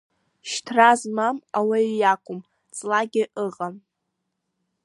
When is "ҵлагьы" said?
2.75-3.23